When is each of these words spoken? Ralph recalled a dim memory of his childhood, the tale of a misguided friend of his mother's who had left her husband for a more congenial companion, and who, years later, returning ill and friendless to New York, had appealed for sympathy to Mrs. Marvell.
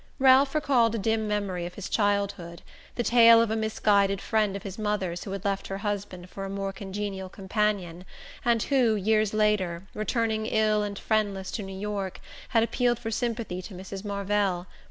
Ralph 0.17 0.55
recalled 0.55 0.95
a 0.95 0.97
dim 0.97 1.27
memory 1.27 1.67
of 1.67 1.75
his 1.75 1.87
childhood, 1.87 2.63
the 2.95 3.03
tale 3.03 3.39
of 3.39 3.51
a 3.51 3.55
misguided 3.55 4.19
friend 4.19 4.55
of 4.55 4.63
his 4.63 4.79
mother's 4.79 5.25
who 5.25 5.31
had 5.31 5.45
left 5.45 5.67
her 5.67 5.77
husband 5.77 6.27
for 6.31 6.43
a 6.43 6.49
more 6.49 6.73
congenial 6.73 7.29
companion, 7.29 8.05
and 8.43 8.63
who, 8.63 8.95
years 8.95 9.31
later, 9.31 9.83
returning 9.93 10.47
ill 10.47 10.81
and 10.81 10.97
friendless 10.97 11.51
to 11.51 11.61
New 11.61 11.77
York, 11.79 12.19
had 12.49 12.63
appealed 12.63 12.97
for 12.97 13.11
sympathy 13.11 13.61
to 13.61 13.75
Mrs. 13.75 14.03
Marvell. 14.03 14.65